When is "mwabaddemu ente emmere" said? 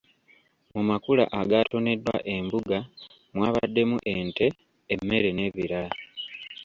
3.35-5.29